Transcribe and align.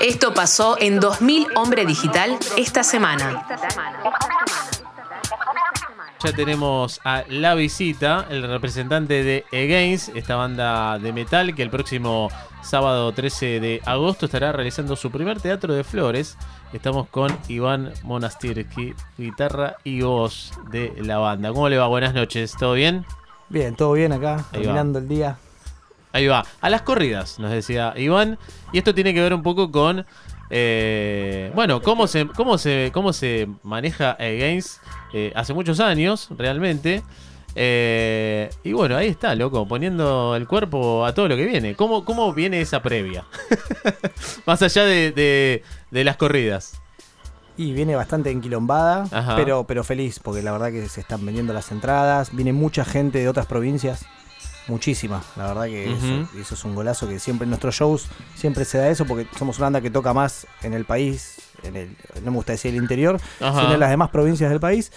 Esto 0.00 0.34
pasó 0.34 0.76
en 0.80 1.00
2000 1.00 1.48
Hombre 1.56 1.86
Digital 1.86 2.38
esta 2.56 2.82
semana. 2.82 3.46
Ya 6.22 6.32
tenemos 6.32 7.00
a 7.04 7.24
la 7.28 7.54
visita, 7.54 8.26
el 8.30 8.48
representante 8.48 9.22
de 9.22 9.44
Against, 9.52 10.16
esta 10.16 10.36
banda 10.36 10.98
de 10.98 11.12
metal 11.12 11.54
que 11.54 11.62
el 11.62 11.68
próximo 11.70 12.30
sábado 12.62 13.12
13 13.12 13.60
de 13.60 13.82
agosto 13.84 14.26
estará 14.26 14.50
realizando 14.52 14.96
su 14.96 15.10
primer 15.10 15.40
teatro 15.40 15.74
de 15.74 15.84
flores. 15.84 16.38
Estamos 16.72 17.08
con 17.08 17.36
Iván 17.48 17.92
Monastirski, 18.04 18.94
guitarra 19.18 19.76
y 19.84 20.00
voz 20.00 20.52
de 20.70 20.94
la 20.98 21.18
banda. 21.18 21.50
¿Cómo 21.50 21.68
le 21.68 21.76
va? 21.76 21.88
Buenas 21.88 22.14
noches, 22.14 22.54
¿todo 22.58 22.72
bien? 22.72 23.04
Bien, 23.50 23.76
todo 23.76 23.92
bien 23.92 24.12
acá, 24.12 24.44
terminando 24.50 24.98
el 24.98 25.08
día. 25.08 25.36
Ahí 26.14 26.26
va. 26.28 26.46
A 26.62 26.70
las 26.70 26.80
corridas, 26.82 27.38
nos 27.38 27.50
decía 27.50 27.92
Iván. 27.96 28.38
Y 28.72 28.78
esto 28.78 28.94
tiene 28.94 29.12
que 29.12 29.20
ver 29.20 29.34
un 29.34 29.42
poco 29.42 29.70
con. 29.70 30.06
eh, 30.48 31.50
bueno, 31.54 31.82
cómo 31.82 32.06
se, 32.06 32.26
cómo 32.28 32.56
se, 32.56 32.90
cómo 32.94 33.12
se 33.12 33.48
maneja 33.62 34.16
eh, 34.18 34.62
hace 35.34 35.52
muchos 35.52 35.80
años, 35.80 36.28
realmente. 36.38 37.02
Eh, 37.56 38.50
y 38.64 38.72
bueno, 38.72 38.96
ahí 38.96 39.08
está, 39.08 39.34
loco, 39.34 39.66
poniendo 39.68 40.34
el 40.36 40.46
cuerpo 40.48 41.04
a 41.04 41.14
todo 41.14 41.28
lo 41.28 41.36
que 41.36 41.44
viene. 41.46 41.74
¿Cómo, 41.76 42.04
cómo 42.04 42.32
viene 42.32 42.60
esa 42.60 42.82
previa? 42.82 43.24
Más 44.46 44.60
allá 44.62 44.84
de, 44.84 45.12
de- 45.12 45.62
de 45.90 46.04
las 46.04 46.16
corridas. 46.16 46.80
Y 47.56 47.72
viene 47.72 47.94
bastante 47.94 48.32
enquilombada, 48.32 49.06
Ajá. 49.12 49.36
pero, 49.36 49.64
pero 49.64 49.84
feliz, 49.84 50.18
porque 50.18 50.42
la 50.42 50.50
verdad 50.50 50.72
que 50.72 50.88
se 50.88 51.00
están 51.00 51.24
vendiendo 51.24 51.52
las 51.52 51.70
entradas. 51.70 52.34
Viene 52.34 52.52
mucha 52.52 52.84
gente 52.84 53.18
de 53.20 53.28
otras 53.28 53.46
provincias, 53.46 54.04
muchísima. 54.68 55.22
La 55.36 55.48
verdad 55.48 55.64
que 55.64 55.92
eso, 55.92 56.28
eso 56.38 56.54
es 56.54 56.64
un 56.64 56.74
golazo 56.74 57.08
que 57.08 57.18
siempre 57.18 57.44
en 57.44 57.50
nuestros 57.50 57.74
shows 57.74 58.06
siempre 58.34 58.64
se 58.64 58.78
da 58.78 58.88
eso, 58.88 59.04
porque 59.06 59.26
somos 59.38 59.58
una 59.58 59.66
banda 59.66 59.80
que 59.80 59.90
toca 59.90 60.12
más 60.14 60.46
en 60.62 60.74
el 60.74 60.84
país, 60.84 61.36
en 61.62 61.76
el, 61.76 61.96
no 62.22 62.30
me 62.30 62.36
gusta 62.36 62.52
decir 62.52 62.72
el 62.74 62.80
interior, 62.82 63.20
Ajá. 63.40 63.60
sino 63.60 63.74
en 63.74 63.80
las 63.80 63.90
demás 63.90 64.10
provincias 64.10 64.50
del 64.50 64.60
país, 64.60 64.92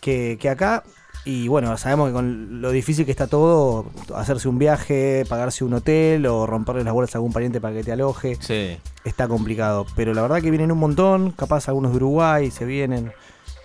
que, 0.00 0.38
que 0.40 0.48
acá. 0.48 0.84
Y 1.26 1.48
bueno, 1.48 1.76
sabemos 1.76 2.08
que 2.08 2.14
con 2.14 2.62
lo 2.62 2.70
difícil 2.70 3.04
que 3.04 3.10
está 3.10 3.26
todo, 3.26 3.90
hacerse 4.14 4.48
un 4.48 4.58
viaje, 4.58 5.24
pagarse 5.28 5.64
un 5.64 5.74
hotel 5.74 6.24
o 6.24 6.46
romperle 6.46 6.82
las 6.82 6.94
bolas 6.94 7.14
a 7.14 7.18
algún 7.18 7.30
pariente 7.30 7.60
para 7.60 7.74
que 7.74 7.84
te 7.84 7.92
aloje. 7.92 8.36
Sí. 8.40 8.78
está 9.04 9.28
complicado. 9.28 9.84
Pero 9.96 10.14
la 10.14 10.22
verdad 10.22 10.40
que 10.40 10.50
vienen 10.50 10.72
un 10.72 10.78
montón, 10.78 11.32
capaz 11.32 11.68
algunos 11.68 11.90
de 11.90 11.98
Uruguay 11.98 12.50
se 12.50 12.64
vienen. 12.64 13.12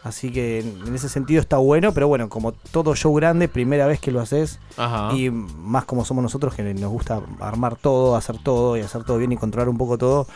Así 0.06 0.32
que 0.32 0.60
en 0.60 0.94
ese 0.94 1.10
sentido 1.10 1.42
está 1.42 1.58
bueno, 1.58 1.92
pero 1.92 2.08
bueno, 2.08 2.30
como 2.30 2.52
todo 2.52 2.96
show 2.96 3.12
grande, 3.16 3.48
primera 3.48 3.88
vez 3.88 4.00
que 4.00 4.12
lo 4.12 4.22
haces. 4.22 4.60
Ajá. 4.78 5.12
Y 5.16 5.32
más 5.32 5.84
como 5.86 6.06
somos 6.06 6.22
nosotros, 6.22 6.54
que 6.54 6.62
nos 6.64 6.92
gusta 6.92 7.20
armar 7.40 7.76
todo, 7.76 8.16
hacer 8.16 8.38
todo 8.38 8.78
y 8.78 8.82
hacer 8.82 9.04
todo 9.04 9.18
bien 9.18 9.32
y 9.32 9.38
controlar 9.38 9.68
un 9.68 9.80
poco 9.80 9.98
todo. 9.98 10.28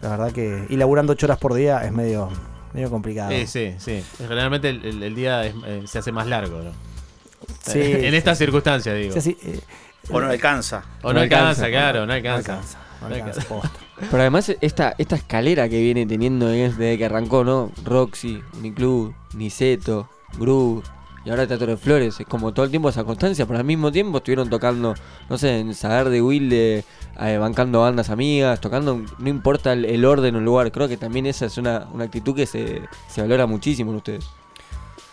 La 0.00 0.08
verdad 0.08 0.32
que. 0.32 0.64
Y 0.70 0.76
laburando 0.76 1.12
ocho 1.12 1.26
horas 1.26 1.36
por 1.36 1.52
día 1.52 1.84
es 1.84 1.92
medio, 1.92 2.30
medio 2.72 2.88
complicado. 2.88 3.30
Sí, 3.30 3.46
sí, 3.46 3.74
sí. 3.78 4.02
Generalmente 4.16 4.70
el, 4.70 4.82
el- 4.86 5.02
el 5.02 5.14
día 5.14 5.44
es- 5.44 5.54
eh, 5.66 5.82
se 5.86 5.98
hace 5.98 6.12
más 6.12 6.26
largo, 6.26 6.58
¿no? 6.62 6.70
Sí, 7.62 7.78
en 7.78 8.14
estas 8.14 8.38
sí. 8.38 8.44
circunstancias, 8.44 8.96
digo. 8.96 9.12
Sí, 9.12 9.20
sí, 9.20 9.36
eh, 9.44 9.60
O 10.10 10.18
no 10.18 10.28
alcanza. 10.30 10.82
O 11.02 11.08
no, 11.08 11.14
No 11.14 11.20
alcanza, 11.20 11.66
alcanza, 11.66 11.68
claro, 11.68 12.02
alcanza. 12.04 12.06
no 12.06 12.06
No 12.06 12.36
alcanza, 12.38 12.78
alcanza. 13.02 13.42
posta. 13.42 13.70
Pero 14.10 14.20
además 14.20 14.54
esta, 14.60 14.94
esta 14.98 15.16
escalera 15.16 15.68
que 15.68 15.80
viene 15.80 16.06
teniendo 16.06 16.46
desde 16.46 16.96
que 16.98 17.04
arrancó, 17.04 17.44
¿no? 17.44 17.70
Roxy, 17.84 18.42
Uniclub, 18.58 19.14
Niceto, 19.34 20.08
Groove 20.38 20.82
y 21.24 21.30
ahora 21.30 21.46
Teatro 21.46 21.66
de 21.66 21.76
Flores. 21.76 22.20
Es 22.20 22.26
como 22.26 22.52
todo 22.52 22.64
el 22.64 22.70
tiempo 22.70 22.88
esa 22.88 23.04
constancia, 23.04 23.46
pero 23.46 23.58
al 23.58 23.64
mismo 23.64 23.92
tiempo 23.92 24.18
estuvieron 24.18 24.48
tocando, 24.48 24.94
no 25.28 25.38
sé, 25.38 25.60
en 25.60 25.74
Sagar 25.74 26.08
de 26.08 26.22
Wilde, 26.22 26.84
eh, 27.20 27.38
bancando 27.38 27.80
bandas 27.80 28.10
amigas, 28.10 28.60
tocando, 28.60 29.02
no 29.18 29.28
importa 29.28 29.72
el, 29.72 29.84
el 29.84 30.04
orden 30.04 30.34
o 30.36 30.38
el 30.38 30.44
lugar. 30.44 30.72
Creo 30.72 30.88
que 30.88 30.96
también 30.96 31.26
esa 31.26 31.46
es 31.46 31.58
una, 31.58 31.88
una 31.92 32.04
actitud 32.04 32.34
que 32.34 32.46
se, 32.46 32.82
se 33.08 33.20
valora 33.20 33.46
muchísimo 33.46 33.90
en 33.90 33.96
ustedes. 33.98 34.26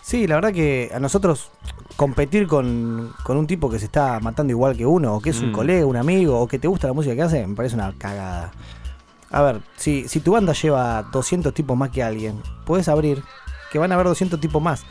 Sí, 0.02 0.26
la 0.26 0.36
verdad 0.36 0.54
que 0.54 0.90
a 0.94 1.02
nosotros 1.02 1.52
competir 1.98 2.48
con, 2.48 3.12
con 3.24 3.36
un 3.38 3.48
tipo 3.48 3.70
que 3.70 3.80
se 3.80 3.86
está 3.86 4.20
matando 4.22 4.52
igual 4.52 4.78
que 4.78 4.86
uno, 4.86 5.16
o 5.16 5.20
que 5.22 5.32
es 5.32 5.42
un 5.42 5.50
Mm. 5.50 5.54
colega, 5.54 5.86
un 5.86 5.98
amigo, 5.98 6.40
o 6.40 6.48
que 6.48 6.60
te 6.60 6.68
gusta 6.68 6.88
la 6.88 6.94
música 6.94 7.16
que 7.16 7.22
hace, 7.24 7.46
me 7.46 7.56
parece 7.56 7.76
una 7.76 7.92
cagada. 7.98 8.52
A 9.32 9.42
ver, 9.42 9.60
si, 9.76 10.08
si 10.08 10.20
tu 10.22 10.32
banda 10.32 10.54
lleva 10.54 11.04
200 11.12 11.54
tipos 11.54 11.76
más 11.78 11.90
que 11.90 12.02
alguien, 12.04 12.42
puedes 12.66 12.88
abrir 12.88 13.22
que 13.72 13.80
van 13.80 13.92
a 13.92 13.96
haber 13.96 14.08
200 14.08 14.40
tipos 14.40 14.62
más. 14.62 14.86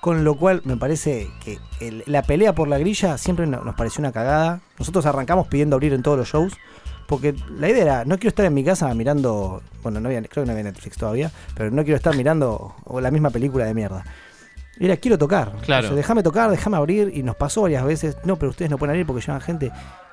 Con 0.00 0.24
lo 0.24 0.34
cual 0.36 0.62
me 0.64 0.76
parece 0.76 1.30
que 1.44 1.58
el- 1.80 2.02
la 2.06 2.22
pelea 2.22 2.54
por 2.54 2.66
la 2.68 2.78
grilla 2.78 3.18
siempre 3.18 3.46
no- 3.46 3.62
nos 3.62 3.74
pareció 3.76 4.00
una 4.00 4.10
cagada. 4.10 4.60
Nosotros 4.78 5.04
arrancamos 5.06 5.46
pidiendo 5.48 5.76
abrir 5.76 5.92
en 5.92 6.02
todos 6.02 6.16
los 6.18 6.28
shows. 6.28 6.54
Porque 7.06 7.34
la 7.58 7.68
idea 7.68 7.82
era, 7.82 8.04
no 8.04 8.16
quiero 8.16 8.28
estar 8.30 8.46
en 8.46 8.54
mi 8.54 8.64
casa 8.64 8.92
mirando, 8.94 9.60
bueno, 9.82 10.00
no 10.00 10.08
había, 10.08 10.22
creo 10.22 10.42
que 10.44 10.46
no 10.46 10.52
había 10.52 10.64
Netflix 10.64 10.96
todavía, 10.96 11.30
pero 11.54 11.70
no 11.70 11.82
quiero 11.82 11.96
estar 11.96 12.16
mirando 12.16 12.74
la 13.00 13.10
misma 13.10 13.28
película 13.30 13.64
de 13.66 13.74
mierda. 13.74 14.04
Era, 14.84 14.96
quiero 14.96 15.16
tocar. 15.16 15.52
Claro. 15.64 15.84
O 15.86 15.88
sea, 15.88 15.96
déjame 15.96 16.22
tocar, 16.22 16.50
déjame 16.50 16.76
abrir. 16.76 17.10
Y 17.14 17.22
nos 17.22 17.36
pasó 17.36 17.62
varias 17.62 17.84
veces. 17.84 18.16
No, 18.24 18.36
pero 18.36 18.50
ustedes 18.50 18.70
no 18.70 18.78
pueden 18.78 18.90
abrir 18.90 19.06
porque 19.06 19.22
llevan 19.24 19.40
gente. 19.40 19.70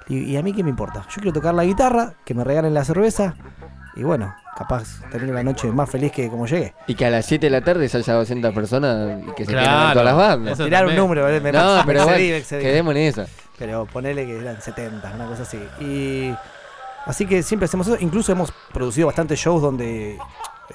Y, 0.08 0.20
y 0.20 0.38
a 0.38 0.44
mí 0.44 0.54
qué 0.54 0.64
me 0.64 0.70
importa. 0.70 1.02
Yo 1.10 1.16
quiero 1.16 1.34
tocar 1.34 1.54
la 1.54 1.64
guitarra, 1.66 2.14
que 2.26 2.34
me 2.34 2.44
regalen 2.44 2.74
la 2.74 2.84
cerveza. 2.86 3.36
Y 3.96 4.04
bueno, 4.04 4.34
capaz 4.56 5.02
tener 5.12 5.30
la 5.30 5.44
noche 5.44 5.68
más 5.72 5.90
feliz 5.90 6.12
que 6.12 6.30
como 6.30 6.46
llegué. 6.48 6.74
Y 6.88 6.96
que 6.96 7.06
a 7.06 7.10
las 7.10 7.26
7 7.26 7.48
de 7.48 7.50
la 7.50 7.62
tarde 7.62 7.90
salga 7.90 8.14
200 8.14 8.54
personas 8.54 9.22
y 9.28 9.32
que 9.34 9.46
se 9.46 9.52
Claro. 9.52 9.66
quieran 9.68 9.80
ver 9.88 9.94
todas 9.94 10.06
las 10.06 10.16
bandas. 10.16 10.58
Tirar 10.58 10.86
un 10.88 10.96
número, 10.96 11.26
me, 11.26 11.40
me- 11.40 11.52
No, 11.52 11.78
me 11.78 11.84
pero 11.86 12.00
excedí, 12.04 12.18
bueno, 12.20 12.32
me 12.34 12.38
excedí. 12.38 12.62
quedemos 12.64 12.92
en 12.96 13.02
esa. 13.02 13.26
Pero 13.58 13.86
ponele 13.88 14.26
que 14.26 14.38
eran 14.38 14.62
70, 14.62 15.12
una 15.16 15.26
cosa 15.26 15.42
así. 15.44 15.60
Y 15.82 16.34
así 17.06 17.26
que 17.26 17.44
siempre 17.44 17.66
hacemos 17.66 17.88
eso. 17.88 17.98
Incluso 18.00 18.32
hemos 18.32 18.54
producido 18.74 19.08
bastantes 19.08 19.38
shows 19.40 19.62
donde 19.62 20.18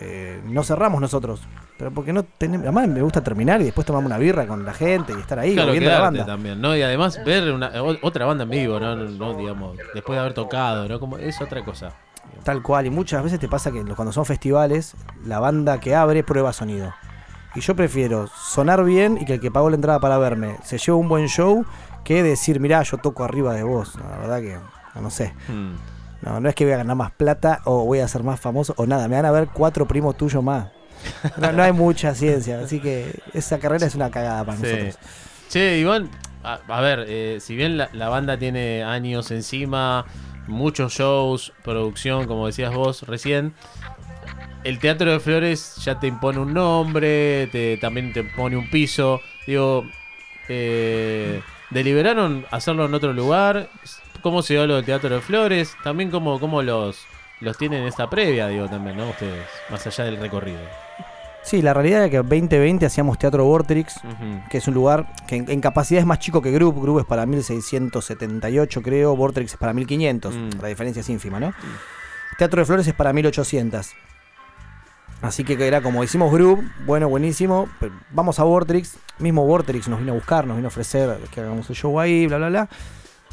eh, 0.01 0.41
no 0.45 0.63
cerramos 0.63 1.01
nosotros. 1.01 1.43
Pero 1.79 1.91
porque 1.91 2.13
no 2.13 2.23
tenemos. 2.23 2.65
Además, 2.65 2.89
me 2.89 3.03
gusta 3.03 3.23
terminar 3.23 3.61
y 3.61 3.65
después 3.65 3.87
tomamos 3.87 4.07
una 4.07 4.19
birra 4.19 4.47
con 4.47 4.65
la 4.65 4.73
gente 4.73 5.13
y 5.17 5.21
estar 5.21 5.39
ahí 5.39 5.55
Claro, 5.55 5.73
viendo 5.73 5.91
la 5.91 6.01
banda. 6.01 6.27
también, 6.27 6.61
¿no? 6.61 6.77
Y 6.77 6.83
además 6.83 7.21
ver 7.25 7.53
una, 7.53 7.73
otra 8.03 8.27
banda 8.27 8.45
en 8.45 8.51
vivo, 8.51 8.79
¿no? 8.79 9.35
Digamos, 9.35 9.77
después 9.93 10.17
de 10.17 10.21
haber 10.21 10.35
tocado, 10.35 10.89
¿no? 10.89 11.01
Como, 11.01 11.19
es 11.19 11.41
otra 11.41 11.65
cosa. 11.65 11.93
Tal 12.43 12.63
cual, 12.63 12.87
y 12.87 12.91
muchas 12.91 13.23
veces 13.23 13.39
te 13.41 13.49
pasa 13.49 13.71
que 13.71 13.83
cuando 13.95 14.13
son 14.13 14.25
festivales, 14.25 14.95
la 15.25 15.41
banda 15.41 15.81
que 15.81 15.95
abre 15.95 16.23
prueba 16.23 16.53
sonido. 16.53 16.93
Y 17.55 17.61
yo 17.61 17.77
prefiero 17.77 18.27
sonar 18.29 18.85
bien 18.85 19.17
y 19.21 19.25
que 19.25 19.35
el 19.35 19.41
que 19.41 19.51
pagó 19.51 19.71
la 19.71 19.77
entrada 19.77 20.01
para 20.01 20.19
verme 20.19 20.57
se 20.65 20.79
lleve 20.79 20.99
un 20.99 21.09
buen 21.09 21.29
show 21.29 21.65
que 22.05 22.23
decir, 22.23 22.61
mirá, 22.61 22.83
yo 22.83 22.99
toco 22.99 23.25
arriba 23.25 23.55
de 23.55 23.63
vos. 23.63 23.95
La 23.97 24.19
verdad 24.19 24.41
que, 24.41 24.59
no, 24.95 25.01
no 25.03 25.11
sé. 25.11 25.33
Hmm. 25.49 25.75
No, 26.25 26.41
no 26.41 26.49
es 26.49 26.55
que 26.55 26.65
voy 26.65 26.73
a 26.75 26.79
ganar 26.79 26.97
más 26.97 27.13
plata 27.13 27.61
o 27.65 27.85
voy 27.85 27.99
a 28.01 28.09
ser 28.09 28.23
más 28.23 28.41
famoso 28.41 28.75
o 28.79 28.87
nada. 28.87 29.09
Me 29.09 29.17
van 29.17 29.27
a 29.27 29.31
ver 29.31 29.49
cuatro 29.53 29.87
primos 29.87 30.17
tuyos 30.17 30.43
más. 30.43 30.69
No, 31.37 31.53
no 31.53 31.63
hay 31.63 31.73
mucha 31.87 32.15
ciencia, 32.15 32.61
así 32.61 32.81
que 32.81 33.19
esa 33.35 33.59
carrera 33.59 33.87
es 33.87 33.95
una 33.95 34.11
cagada 34.11 34.45
para 34.45 34.57
Sí. 34.59 34.63
nosotros. 34.65 34.99
Che, 35.51 35.79
Iván, 35.79 36.09
a, 36.43 36.61
a 36.67 36.81
ver, 36.81 37.05
eh, 37.09 37.39
si 37.41 37.55
bien 37.57 37.77
la, 37.77 37.91
la 37.93 38.09
banda 38.09 38.39
tiene 38.39 38.83
años 38.83 39.31
encima, 39.31 40.07
muchos 40.47 40.95
shows, 40.95 41.53
producción, 41.63 42.27
como 42.27 42.47
decías 42.47 42.73
vos 42.73 43.03
recién, 43.03 43.53
el 44.65 44.79
Teatro 44.79 45.11
de 45.13 45.21
Flores 45.21 45.77
ya 45.85 46.01
te 46.01 46.07
impone 46.07 46.39
un 46.39 46.55
nombre, 46.55 47.49
te, 47.49 47.77
también 47.77 48.15
te 48.15 48.25
pone 48.25 48.57
un 48.57 48.71
piso. 48.71 49.21
Digo, 49.47 49.85
eh, 50.49 51.43
¿deliberaron 51.71 52.47
hacerlo 52.51 52.87
en 52.87 52.95
otro 52.95 53.13
lugar? 53.13 53.69
¿Cómo 54.25 54.41
se 54.41 54.55
dio 54.55 54.67
lo 54.67 54.77
del 54.77 54.87
Teatro 54.87 55.11
de 55.11 55.21
Flores? 55.21 55.77
También 55.85 56.11
cómo, 56.11 56.41
cómo 56.41 56.63
los, 56.63 56.97
los 57.43 57.59
tienen 57.59 57.83
en 57.83 57.89
esta 57.89 58.09
previa, 58.09 58.49
digo, 58.49 58.67
también, 58.71 58.97
¿no? 58.97 59.11
Ustedes, 59.11 59.45
más 59.69 59.87
allá 59.87 60.05
del 60.05 60.17
recorrido. 60.17 60.61
Sí, 61.43 61.61
la 61.61 61.75
realidad 61.75 62.05
era 62.05 62.09
que 62.09 62.17
2020 62.17 62.87
hacíamos 62.87 63.19
Teatro 63.19 63.45
Vortrix, 63.45 64.01
que 64.49 64.57
es 64.57 64.67
un 64.67 64.73
lugar 64.73 65.13
que 65.29 65.37
en, 65.37 65.51
en 65.51 65.61
capacidad 65.61 66.01
es 66.01 66.07
más 66.07 66.21
chico 66.21 66.41
que 66.41 66.51
Group. 66.53 66.81
Group 66.81 67.01
es 67.01 67.05
para 67.05 67.27
1678, 67.27 68.81
creo. 68.81 69.15
Vortex 69.15 69.53
es 69.53 69.59
para 69.59 69.75
1500. 69.75 70.35
Mm. 70.35 70.49
La 70.63 70.69
diferencia 70.69 71.01
es 71.01 71.09
ínfima, 71.11 71.39
¿no? 71.39 71.53
Teatro 72.39 72.63
de 72.63 72.65
Flores 72.65 72.87
es 72.87 72.95
para 72.95 73.13
1800. 73.13 73.93
Así 75.21 75.45
que 75.45 75.67
era 75.67 75.83
como 75.83 76.03
hicimos 76.03 76.33
Group, 76.33 76.65
bueno, 76.87 77.11
buenísimo. 77.11 77.69
Vamos 78.11 78.41
a 78.41 78.45
Vortex. 78.45 78.97
Mismo 79.19 79.45
Vortex 79.45 79.87
nos 79.87 80.01
vino 80.01 80.13
a 80.13 80.15
buscar, 80.15 80.47
nos 80.47 80.57
vino 80.57 80.69
a 80.69 80.71
ofrecer 80.71 81.19
que 81.31 81.43
hagamos 81.43 81.69
el 81.69 81.77
show 81.77 82.01
ahí, 82.01 82.27
bla, 82.27 82.39
bla, 82.39 82.49
bla. 82.49 82.69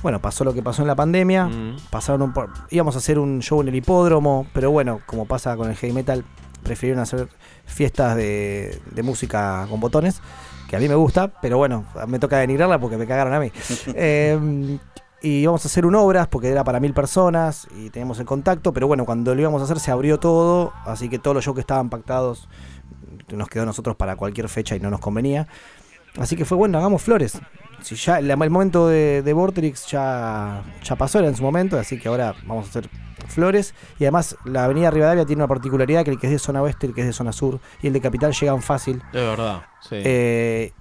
Bueno, 0.01 0.19
pasó 0.21 0.43
lo 0.43 0.53
que 0.53 0.61
pasó 0.63 0.81
en 0.81 0.87
la 0.87 0.95
pandemia. 0.95 1.45
Mm. 1.47 1.77
Pasaron 1.89 2.33
por- 2.33 2.49
íbamos 2.69 2.95
a 2.95 2.97
hacer 2.99 3.19
un 3.19 3.41
show 3.41 3.61
en 3.61 3.67
el 3.67 3.75
hipódromo, 3.75 4.47
pero 4.53 4.71
bueno, 4.71 4.99
como 5.05 5.25
pasa 5.25 5.55
con 5.55 5.69
el 5.69 5.75
heavy 5.75 5.93
metal, 5.93 6.25
prefirieron 6.63 7.01
hacer 7.01 7.27
fiestas 7.65 8.15
de, 8.15 8.79
de 8.91 9.03
música 9.03 9.65
con 9.69 9.79
botones, 9.79 10.21
que 10.69 10.75
a 10.75 10.79
mí 10.79 10.87
me 10.87 10.95
gusta, 10.95 11.31
pero 11.41 11.57
bueno, 11.57 11.85
me 12.07 12.17
toca 12.19 12.37
denigrarla 12.39 12.79
porque 12.79 12.97
me 12.97 13.05
cagaron 13.07 13.33
a 13.33 13.39
mí. 13.39 13.51
Eh, 13.95 14.77
y 15.23 15.41
íbamos 15.41 15.63
a 15.63 15.67
hacer 15.67 15.85
un 15.85 15.93
obras 15.93 16.27
porque 16.27 16.49
era 16.49 16.63
para 16.63 16.79
mil 16.79 16.95
personas 16.95 17.67
y 17.77 17.91
teníamos 17.91 18.17
el 18.19 18.25
contacto, 18.25 18.73
pero 18.73 18.87
bueno, 18.87 19.05
cuando 19.05 19.35
lo 19.35 19.41
íbamos 19.41 19.61
a 19.61 19.65
hacer 19.65 19.79
se 19.79 19.91
abrió 19.91 20.19
todo, 20.19 20.73
así 20.83 21.09
que 21.09 21.19
todos 21.19 21.35
los 21.35 21.45
shows 21.45 21.53
que 21.53 21.61
estaban 21.61 21.91
pactados 21.91 22.49
nos 23.31 23.47
quedó 23.47 23.61
a 23.63 23.65
nosotros 23.67 23.95
para 23.95 24.15
cualquier 24.15 24.49
fecha 24.49 24.75
y 24.75 24.79
no 24.79 24.89
nos 24.89 24.99
convenía. 24.99 25.47
Así 26.17 26.35
que 26.35 26.43
fue 26.43 26.57
bueno, 26.57 26.79
hagamos 26.79 27.03
flores. 27.03 27.39
Si 27.81 27.95
ya 27.95 28.19
el, 28.19 28.29
el 28.29 28.49
momento 28.49 28.87
de, 28.87 29.21
de 29.21 29.33
Vorterix 29.33 29.87
ya, 29.87 30.63
ya 30.83 30.95
pasó, 30.95 31.19
era 31.19 31.27
en 31.27 31.35
su 31.35 31.43
momento, 31.43 31.77
así 31.77 31.99
que 31.99 32.07
ahora 32.07 32.35
vamos 32.45 32.67
a 32.67 32.69
hacer 32.69 32.89
Flores. 33.27 33.73
Y 33.99 34.03
además 34.03 34.35
la 34.45 34.65
avenida 34.65 34.91
Rivadavia 34.91 35.25
tiene 35.25 35.41
una 35.41 35.47
particularidad 35.47 36.03
que 36.03 36.11
el 36.11 36.19
que 36.19 36.27
es 36.27 36.33
de 36.33 36.39
zona 36.39 36.61
oeste, 36.61 36.87
el 36.87 36.93
que 36.93 37.01
es 37.01 37.07
de 37.07 37.13
zona 37.13 37.31
sur 37.31 37.59
y 37.81 37.87
el 37.87 37.93
de 37.93 38.01
capital 38.01 38.33
llegan 38.33 38.61
fácil. 38.61 39.01
De 39.13 39.21
verdad. 39.21 39.63
Sí. 39.81 39.95
Eh, 40.03 40.73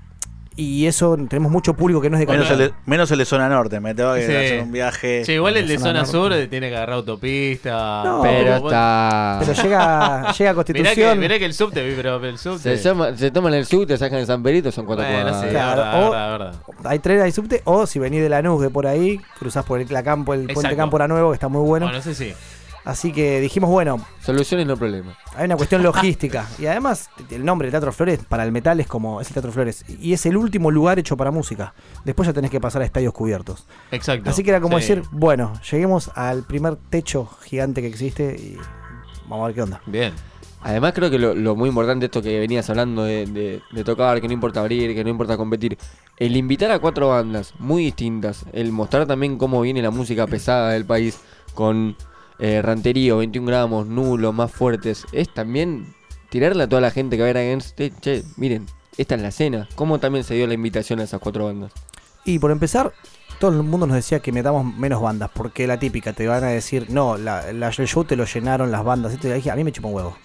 y 0.60 0.86
eso 0.86 1.16
tenemos 1.28 1.50
mucho 1.50 1.74
público 1.74 2.00
que 2.00 2.10
no 2.10 2.16
es 2.16 2.20
de 2.20 2.32
Menos, 2.32 2.50
el 2.50 2.58
de, 2.58 2.72
menos 2.86 3.10
el 3.10 3.18
de 3.18 3.24
zona 3.24 3.48
norte, 3.48 3.80
me 3.80 3.94
tengo 3.94 4.14
que 4.14 4.26
Sí. 4.26 4.32
hacer 4.34 4.62
un 4.62 4.72
viaje. 4.72 5.22
Che, 5.24 5.34
igual 5.34 5.56
el 5.56 5.66
de 5.66 5.78
zona 5.78 6.04
zona 6.04 6.30
sur 6.36 6.46
tiene 6.48 6.68
que 6.68 6.76
agarrar 6.76 6.96
autopista. 6.96 8.02
No, 8.04 8.22
Pero 8.22 8.56
está. 8.56 9.38
Pero 9.40 9.52
llega, 9.54 10.32
llega 10.32 10.50
a 10.50 10.52
Mirá 10.52 10.54
Constitución. 10.54 11.14
que, 11.14 11.20
mirá 11.20 11.38
que 11.38 11.44
el 11.44 11.54
subte, 11.54 11.92
pero 11.96 12.24
el 12.24 12.38
subte. 12.38 12.76
Se, 12.76 12.88
toma- 12.88 13.16
se 13.16 13.30
toman 13.30 13.54
el 13.54 13.66
sub, 13.66 13.86
te 13.86 13.96
sacan 13.96 14.18
el 14.18 14.26
San 14.26 14.42
Perito, 14.42 14.70
son 14.70 14.86
cuatro 14.86 15.04
Bueno, 15.04 15.22
cuadras. 15.22 15.40
sí, 15.42 15.48
Claro, 15.48 15.76
verdad, 15.82 16.02
o- 16.06 16.10
verdad, 16.10 16.30
verdad. 16.30 16.54
Hay 16.84 16.98
tren, 16.98 17.20
hay 17.22 17.32
subte. 17.32 17.62
O 17.64 17.86
si 17.86 17.98
venís 17.98 18.20
de 18.22 18.28
Lanús, 18.28 18.60
de 18.62 18.70
por 18.70 18.86
ahí, 18.86 19.20
cruzás 19.38 19.64
por 19.64 19.80
el 19.80 19.86
la 19.90 20.02
campo, 20.02 20.34
el 20.34 20.46
puente. 20.46 20.76
Cámpora 20.76 21.08
Nuevo, 21.08 21.30
que 21.30 21.34
está 21.34 21.48
muy 21.48 21.62
bueno. 21.66 21.86
Bueno, 21.86 21.98
ese 21.98 22.14
sí. 22.14 22.32
Así 22.84 23.12
que 23.12 23.40
dijimos, 23.40 23.68
bueno, 23.70 24.04
Soluciones 24.22 24.66
no 24.66 24.76
problemas. 24.76 25.16
hay 25.36 25.44
una 25.44 25.56
cuestión 25.56 25.82
logística. 25.82 26.46
Y 26.58 26.66
además, 26.66 27.10
el 27.30 27.44
nombre 27.44 27.66
de 27.66 27.72
Teatro 27.72 27.92
Flores 27.92 28.20
para 28.28 28.42
el 28.44 28.52
metal 28.52 28.80
es 28.80 28.86
como 28.86 29.20
es 29.20 29.28
el 29.28 29.34
Teatro 29.34 29.52
Flores. 29.52 29.84
Y 30.00 30.12
es 30.14 30.24
el 30.26 30.36
último 30.36 30.70
lugar 30.70 30.98
hecho 30.98 31.16
para 31.16 31.30
música. 31.30 31.74
Después 32.04 32.26
ya 32.26 32.32
tenés 32.32 32.50
que 32.50 32.60
pasar 32.60 32.82
a 32.82 32.84
estadios 32.86 33.12
cubiertos. 33.12 33.66
Exacto. 33.90 34.30
Así 34.30 34.42
que 34.42 34.50
era 34.50 34.60
como 34.60 34.78
Sí. 34.78 34.88
decir, 34.94 35.02
bueno, 35.12 35.52
lleguemos 35.70 36.10
al 36.14 36.44
primer 36.44 36.76
techo 36.76 37.28
gigante 37.42 37.82
que 37.82 37.88
existe 37.88 38.34
y 38.36 38.56
vamos 39.28 39.44
a 39.44 39.46
ver 39.48 39.54
qué 39.54 39.62
onda. 39.62 39.80
Bien. 39.86 40.14
Además 40.62 40.92
creo 40.94 41.10
que 41.10 41.18
lo, 41.18 41.34
lo 41.34 41.56
muy 41.56 41.70
importante 41.70 42.06
esto 42.06 42.20
que 42.20 42.38
venías 42.38 42.68
hablando 42.68 43.04
de, 43.04 43.24
de- 43.26 43.62
de 43.72 43.84
tocar, 43.84 44.20
que 44.20 44.26
no 44.26 44.34
importa 44.34 44.60
abrir, 44.60 44.94
que 44.94 45.02
no 45.04 45.08
importa 45.08 45.36
competir, 45.38 45.78
el 46.18 46.36
invitar 46.36 46.70
a 46.70 46.78
cuatro 46.78 47.08
bandas 47.08 47.54
muy 47.58 47.84
distintas, 47.84 48.44
el 48.52 48.70
mostrar 48.70 49.06
también 49.06 49.38
cómo 49.38 49.60
viene 49.62 49.80
la 49.80 49.90
música 49.90 50.26
pesada 50.26 50.72
del 50.72 50.84
país 50.84 51.18
con 51.54 51.96
eh, 52.40 52.62
Ranterío, 52.62 53.18
21 53.18 53.46
gramos, 53.46 53.86
nulo, 53.86 54.32
más 54.32 54.50
fuertes, 54.50 55.04
es 55.12 55.32
también 55.32 55.94
tirarle 56.30 56.64
a 56.64 56.68
toda 56.68 56.80
la 56.82 56.90
gente 56.90 57.16
que 57.16 57.22
va 57.22 57.28
a 57.28 57.32
ver 57.32 57.38
Against, 57.38 57.80
eh, 57.80 57.92
che, 58.00 58.22
miren, 58.36 58.66
esta 58.96 59.14
es 59.14 59.22
la 59.22 59.28
escena, 59.28 59.68
cómo 59.74 59.98
también 59.98 60.24
se 60.24 60.34
dio 60.34 60.46
la 60.46 60.54
invitación 60.54 61.00
a 61.00 61.04
esas 61.04 61.20
cuatro 61.20 61.46
bandas. 61.46 61.72
Y 62.24 62.38
por 62.38 62.50
empezar, 62.50 62.92
todo 63.38 63.50
el 63.52 63.62
mundo 63.62 63.86
nos 63.86 63.96
decía 63.96 64.20
que 64.20 64.30
metamos 64.32 64.64
menos 64.76 65.00
bandas, 65.00 65.30
porque 65.34 65.66
la 65.66 65.78
típica, 65.78 66.12
te 66.12 66.26
van 66.28 66.44
a 66.44 66.48
decir, 66.48 66.86
no, 66.90 67.16
la, 67.16 67.52
la- 67.52 67.70
show 67.70 68.04
te 68.04 68.14
lo 68.16 68.26
llenaron 68.26 68.70
las 68.70 68.84
bandas. 68.84 69.14
Y 69.14 69.28
dije, 69.28 69.50
a 69.50 69.56
mí 69.56 69.64
me 69.64 69.72
chupa 69.72 69.88
un 69.88 69.94
huevo. 69.94 70.16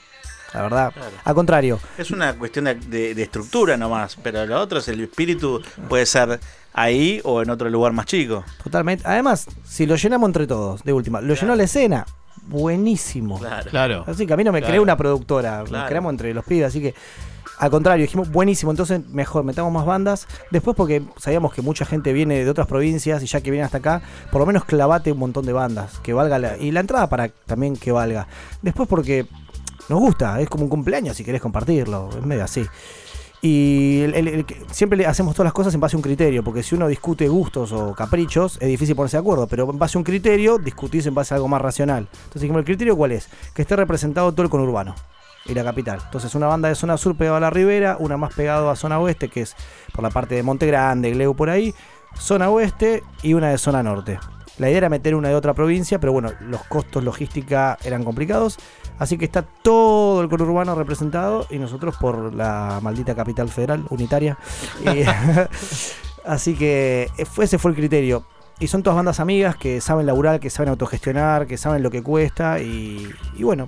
La 0.53 0.61
verdad, 0.61 0.93
Claro. 0.93 1.11
al 1.23 1.35
contrario, 1.35 1.79
Es 1.97 2.11
una 2.11 2.33
cuestión 2.37 2.65
de, 2.65 2.75
de- 2.75 3.15
de 3.15 3.23
estructura 3.23 3.75
nomás, 3.77 4.15
pero 4.21 4.45
lo 4.45 4.59
otro 4.59 4.79
es 4.79 4.87
el 4.87 5.01
espíritu, 5.01 5.61
puede 5.89 6.05
ser 6.05 6.39
ahí 6.73 7.19
o 7.23 7.41
en 7.41 7.49
otro 7.49 7.69
lugar 7.69 7.91
más 7.93 8.05
chico. 8.05 8.43
totalmente. 8.63 9.03
Además, 9.05 9.47
si 9.65 9.85
lo 9.85 9.95
llenamos 9.95 10.27
entre 10.29 10.47
todos, 10.47 10.83
de 10.83 10.93
última, 10.93 11.19
lo 11.21 11.33
llenó 11.33 11.55
la 11.55 11.63
escena, 11.63 12.05
buenísimo. 12.47 13.39
Claro. 13.39 13.69
Claro. 13.69 14.03
Así 14.07 14.25
que 14.25 14.33
a 14.33 14.37
mí 14.37 14.43
no 14.43 14.51
me 14.51 14.59
Claro. 14.59 14.71
creó 14.71 14.83
una 14.83 14.97
productora, 14.97 15.59
nos 15.59 15.69
Claro. 15.69 15.87
creamos 15.87 16.11
entre 16.11 16.33
los 16.33 16.45
pibes, 16.45 16.67
así 16.67 16.81
que 16.81 16.93
al 17.57 17.69
contrario, 17.71 18.01
dijimos 18.03 18.29
buenísimo, 18.29 18.71
entonces 18.71 19.07
mejor, 19.07 19.45
metamos 19.45 19.71
más 19.71 19.85
bandas. 19.85 20.27
Después 20.51 20.75
porque 20.75 21.03
sabíamos 21.17 21.53
que 21.53 21.61
mucha 21.61 21.85
gente 21.85 22.11
viene 22.11 22.43
de 22.43 22.49
otras 22.49 22.67
provincias 22.67 23.23
y 23.23 23.27
ya 23.27 23.39
que 23.39 23.49
viene 23.49 23.63
hasta 23.63 23.77
acá, 23.77 24.01
por 24.31 24.41
lo 24.41 24.45
menos 24.45 24.65
clavate 24.65 25.11
un 25.13 25.19
montón 25.19 25.45
de 25.45 25.53
bandas, 25.53 25.99
que 25.99 26.11
valga 26.13 26.37
la, 26.37 26.57
y 26.57 26.71
la 26.71 26.81
entrada 26.81 27.07
para 27.07 27.29
también 27.29 27.77
que 27.77 27.93
valga. 27.93 28.27
Después 28.61 28.89
porque 28.89 29.25
nos 29.89 29.99
gusta, 29.99 30.39
es 30.41 30.49
como 30.49 30.63
un 30.63 30.69
cumpleaños 30.69 31.15
si 31.17 31.23
querés 31.23 31.41
compartirlo, 31.41 32.09
es 32.17 32.25
medio 32.25 32.43
así. 32.43 32.65
Y 33.41 34.01
el- 34.01 34.15
el- 34.15 34.45
siempre 34.71 35.05
hacemos 35.05 35.35
todas 35.35 35.45
las 35.45 35.53
cosas 35.53 35.73
en 35.75 35.79
base 35.79 35.95
a 35.95 35.99
un 35.99 36.01
criterio, 36.01 36.43
porque 36.43 36.63
si 36.63 36.73
uno 36.73 36.87
discute 36.87 37.27
gustos 37.27 37.71
o 37.71 37.93
caprichos, 37.93 38.57
es 38.59 38.67
difícil 38.67 38.95
ponerse 38.95 39.17
de 39.17 39.21
acuerdo, 39.21 39.45
pero 39.47 39.69
en 39.69 39.77
base 39.77 39.97
a 39.97 39.99
un 39.99 40.03
criterio, 40.03 40.57
discutís 40.57 41.05
en 41.05 41.13
base 41.13 41.33
a 41.33 41.35
algo 41.35 41.47
más 41.47 41.61
racional. 41.61 42.07
Entonces 42.25 42.49
¿el 42.49 42.63
criterio 42.63 42.97
cuál 42.97 43.11
es? 43.11 43.29
Que 43.53 43.61
esté 43.61 43.75
representado 43.75 44.31
todo 44.31 44.41
el 44.43 44.49
conurbano 44.49 44.95
y 45.45 45.53
la 45.53 45.63
capital. 45.63 45.99
Entonces 46.05 46.33
una 46.33 46.47
banda 46.47 46.69
de 46.69 46.75
zona 46.75 46.97
sur 46.97 47.15
pegada 47.15 47.37
a 47.37 47.41
la 47.41 47.49
ribera, 47.51 47.97
una 47.99 48.17
más 48.17 48.33
pegado 48.33 48.71
a 48.71 48.75
zona 48.75 48.99
oeste, 48.99 49.29
que 49.29 49.41
es 49.41 49.55
por 49.93 50.01
la 50.03 50.09
parte 50.09 50.33
de 50.33 50.41
Monte 50.41 50.65
Grande, 50.65 51.11
Gleu 51.11 51.35
por 51.35 51.51
ahí, 51.51 51.75
zona 52.17 52.49
oeste 52.49 53.03
y 53.21 53.35
una 53.35 53.49
de 53.49 53.59
zona 53.59 53.83
norte. 53.83 54.17
La 54.57 54.67
idea 54.69 54.77
era 54.77 54.89
meter 54.89 55.15
una 55.15 55.29
de 55.29 55.35
otra 55.35 55.53
provincia, 55.53 55.99
pero 55.99 56.13
bueno, 56.13 56.31
los 56.39 56.63
costos 56.65 57.03
logística 57.03 57.77
eran 57.83 58.03
complicados. 58.03 58.57
Así 58.97 59.17
que 59.17 59.25
está 59.25 59.41
todo 59.41 60.21
el 60.21 60.29
conurbano 60.29 60.73
representado 60.75 61.45
y 61.49 61.57
nosotros 61.59 61.95
por 61.97 62.33
la 62.33 62.79
maldita 62.81 63.13
capital 63.15 63.49
federal 63.49 63.83
unitaria. 63.89 64.37
Y- 64.85 65.03
así 66.25 66.55
que 66.55 67.09
eh, 67.17 67.25
fue- 67.25 67.45
ese 67.45 67.57
fue 67.57 67.71
el 67.71 67.77
criterio. 67.77 68.25
Y 68.59 68.67
son 68.67 68.83
todas 68.83 68.95
bandas 68.95 69.19
amigas 69.19 69.57
que 69.57 69.81
saben 69.81 70.05
laburar, 70.05 70.39
que 70.39 70.49
saben 70.49 70.69
autogestionar, 70.69 71.45
que 71.45 71.57
saben 71.57 71.83
lo 71.83 71.91
que 71.91 72.01
cuesta 72.01 72.61
y, 72.61 73.05
y 73.35 73.43
bueno, 73.43 73.67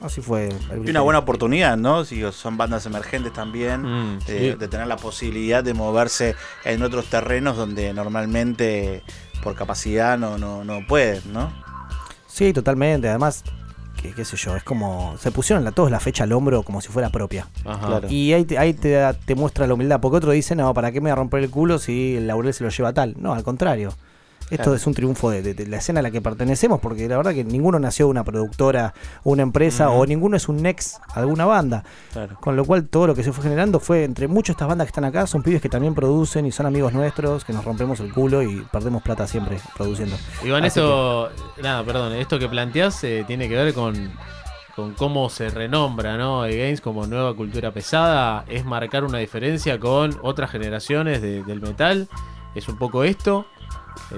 así 0.00 0.20
fue. 0.20 0.48
el 0.70 0.86
Y 0.86 0.90
una 0.90 1.00
buena 1.00 1.18
oportunidad, 1.18 1.76
¿no? 1.76 2.04
Si 2.04 2.22
son 2.30 2.56
bandas 2.56 2.86
emergentes 2.86 3.32
también, 3.32 3.82
Mm, 3.82 4.18
de, 4.20 4.52
sí. 4.52 4.56
de 4.56 4.68
tener 4.68 4.86
la 4.86 4.96
posibilidad 4.96 5.64
de 5.64 5.74
moverse 5.74 6.36
en 6.64 6.84
otros 6.84 7.06
terrenos 7.06 7.56
donde 7.56 7.92
normalmente 7.92 9.02
por 9.42 9.54
capacidad 9.54 10.18
no, 10.18 10.38
no, 10.38 10.64
no 10.64 10.86
pueden, 10.86 11.32
¿no? 11.32 11.52
Sí, 12.26 12.52
totalmente. 12.52 13.08
Además, 13.08 13.42
que, 14.00 14.12
qué 14.12 14.24
sé 14.24 14.36
yo, 14.36 14.56
es 14.56 14.62
como. 14.62 15.16
Se 15.18 15.32
pusieron 15.32 15.64
la, 15.64 15.72
todos 15.72 15.90
la 15.90 16.00
fecha 16.00 16.24
al 16.24 16.32
hombro 16.32 16.62
como 16.62 16.80
si 16.80 16.88
fuera 16.88 17.10
propia. 17.10 17.48
Ajá. 17.64 17.86
Claro. 17.86 18.08
Y 18.08 18.32
ahí, 18.32 18.44
te, 18.44 18.58
ahí 18.58 18.74
te, 18.74 18.98
te 19.24 19.34
muestra 19.34 19.66
la 19.66 19.74
humildad. 19.74 20.00
Porque 20.00 20.18
otro 20.18 20.32
dice, 20.32 20.54
no, 20.54 20.72
¿para 20.74 20.92
qué 20.92 21.00
me 21.00 21.10
voy 21.10 21.12
a 21.12 21.16
romper 21.16 21.42
el 21.42 21.50
culo 21.50 21.78
si 21.78 22.16
el 22.16 22.26
laurel 22.26 22.54
se 22.54 22.64
lo 22.64 22.70
lleva 22.70 22.92
tal? 22.92 23.16
No, 23.18 23.34
al 23.34 23.42
contrario. 23.42 23.92
Esto 24.50 24.56
Claro. 24.64 24.74
es 24.74 24.86
un 24.86 24.94
triunfo 24.94 25.30
de, 25.30 25.42
de- 25.42 25.52
de 25.54 25.66
la 25.66 25.76
escena 25.76 26.00
a 26.00 26.02
la 26.02 26.10
que 26.10 26.22
pertenecemos, 26.22 26.80
porque 26.80 27.06
la 27.06 27.16
verdad 27.18 27.32
que 27.34 27.44
ninguno 27.44 27.78
nació 27.78 28.06
de 28.06 28.10
una 28.12 28.24
productora 28.24 28.94
o 29.22 29.30
una 29.32 29.42
empresa, 29.42 29.90
o 29.90 30.06
ninguno 30.06 30.36
es 30.38 30.48
un 30.48 30.64
ex 30.64 30.98
a 31.14 31.20
alguna 31.20 31.44
banda. 31.44 31.84
Claro. 32.12 32.36
Con 32.40 32.56
lo 32.56 32.64
cual 32.64 32.88
todo 32.88 33.06
lo 33.08 33.14
que 33.14 33.22
se 33.22 33.32
fue 33.32 33.42
generando 33.44 33.78
fue 33.78 34.04
entre 34.04 34.26
muchas 34.26 34.54
estas 34.54 34.66
bandas 34.68 34.86
que 34.86 34.90
están 34.90 35.04
acá, 35.04 35.26
son 35.26 35.42
pibes 35.42 35.60
que 35.60 35.68
también 35.68 35.94
producen 35.94 36.46
y 36.46 36.52
son 36.52 36.64
amigos 36.66 36.94
nuestros, 36.94 37.44
que 37.44 37.52
nos 37.52 37.64
rompemos 37.64 38.00
el 38.00 38.12
culo 38.12 38.42
y 38.42 38.64
perdemos 38.72 39.02
plata 39.02 39.26
siempre 39.26 39.58
produciendo. 39.76 40.16
Iván, 40.42 40.64
Así 40.64 40.78
esto, 40.80 41.28
nada, 41.62 41.84
perdón, 41.84 42.14
esto 42.14 42.38
que 42.38 42.48
planteás 42.48 43.04
eh, 43.04 43.24
tiene 43.26 43.48
que 43.50 43.54
ver 43.54 43.74
con, 43.74 44.10
con 44.74 44.94
cómo 44.94 45.28
se 45.28 45.50
renombra, 45.50 46.16
¿no? 46.16 46.40
Games 46.40 46.80
como 46.80 47.06
nueva 47.06 47.34
cultura 47.36 47.70
pesada, 47.72 48.44
es 48.48 48.64
marcar 48.64 49.04
una 49.04 49.18
diferencia 49.18 49.78
con 49.78 50.16
otras 50.22 50.50
generaciones 50.50 51.20
de- 51.20 51.42
del 51.44 51.60
metal, 51.60 52.08
es 52.54 52.66
un 52.68 52.78
poco 52.78 53.04
esto, 53.04 53.44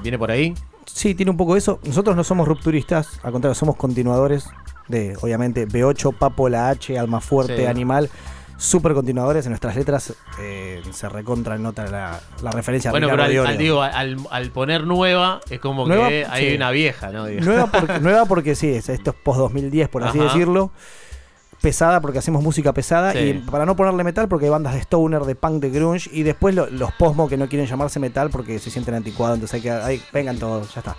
viene 0.02 0.18
por 0.18 0.30
ahí. 0.30 0.54
Sí, 0.86 1.14
tiene 1.14 1.30
un 1.30 1.36
poco 1.36 1.56
eso. 1.56 1.78
Nosotros 1.84 2.16
no 2.16 2.24
somos 2.24 2.48
rupturistas, 2.48 3.20
al 3.22 3.32
contrario, 3.32 3.54
somos 3.54 3.76
continuadores 3.76 4.48
de, 4.88 5.16
obviamente, 5.20 5.68
B8, 5.68 6.16
Papo, 6.18 6.48
La 6.48 6.68
H, 6.70 6.98
Alma 6.98 7.20
Fuerte, 7.20 7.56
Sí. 7.58 7.64
Animal. 7.66 8.10
Súper 8.56 8.92
continuadores 8.92 9.46
en 9.46 9.52
nuestras 9.52 9.74
letras 9.74 10.12
eh, 10.38 10.82
se 10.92 11.08
recontra 11.08 11.56
nota 11.56 11.86
la, 11.86 12.20
la 12.42 12.50
referencia 12.50 12.90
a 12.90 12.92
Bueno, 12.92 13.08
pero 13.08 13.22
al, 13.22 13.46
al- 13.46 13.56
digo, 13.56 13.80
al, 13.80 14.18
al 14.30 14.50
poner 14.50 14.84
nueva, 14.84 15.40
es 15.48 15.60
como 15.60 15.86
Nueva, 15.88 16.08
que 16.10 16.26
hay 16.28 16.50
sí. 16.50 16.56
una 16.56 16.70
vieja, 16.70 17.10
¿no? 17.10 17.26
Nueva 17.26 17.68
porque, 17.72 17.98
nueva 18.00 18.26
porque 18.26 18.54
sí, 18.54 18.68
es- 18.68 18.90
esto 18.90 19.10
es 19.12 19.16
post 19.16 19.38
2010, 19.38 19.88
por 19.88 20.04
así 20.04 20.18
Ajá. 20.18 20.26
decirlo. 20.26 20.72
Pesada 21.60 22.00
porque 22.00 22.18
hacemos 22.18 22.42
música 22.42 22.72
pesada 22.72 23.12
Sí. 23.12 23.18
y 23.18 23.32
para 23.34 23.66
no 23.66 23.76
ponerle 23.76 24.02
metal 24.02 24.28
porque 24.28 24.46
hay 24.46 24.50
bandas 24.50 24.72
de 24.72 24.80
stoner, 24.80 25.22
de 25.24 25.34
punk, 25.34 25.60
de 25.60 25.68
grunge 25.70 26.08
y 26.12 26.22
después 26.22 26.54
lo- 26.54 26.70
los 26.70 26.90
posmo 26.92 27.28
que 27.28 27.36
no 27.36 27.48
quieren 27.48 27.66
llamarse 27.68 28.00
metal 28.00 28.30
porque 28.30 28.58
se 28.58 28.70
sienten 28.70 28.94
anticuados, 28.94 29.34
entonces 29.36 29.54
hay 29.56 29.60
que 29.60 29.70
ahí, 29.70 30.02
vengan 30.12 30.38
todos, 30.38 30.74
ya 30.74 30.80
está. 30.80 30.96